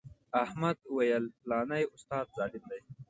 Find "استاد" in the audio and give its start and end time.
1.93-2.27